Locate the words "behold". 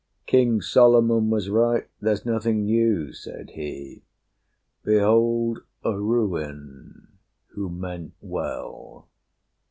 4.83-5.59